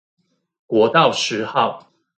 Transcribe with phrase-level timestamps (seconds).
[0.65, 1.91] 國道十號